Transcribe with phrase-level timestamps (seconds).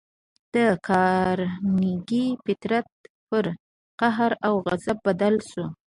[0.53, 0.55] د
[0.87, 2.87] کارنګي فطرت
[3.27, 3.45] پر
[3.99, 5.65] قهر او غضب بدل شو